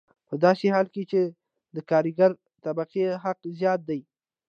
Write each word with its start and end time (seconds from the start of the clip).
په 0.27 0.35
داسې 0.45 0.65
حال 0.75 0.87
کې 0.93 1.03
چې 1.11 1.21
د 1.75 1.77
کارګرې 1.89 2.37
طبقې 2.65 3.05
حق 3.23 3.39
زیات 3.59 3.79
دی 3.89 4.01